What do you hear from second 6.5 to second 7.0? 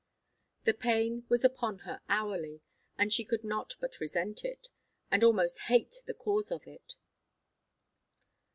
it.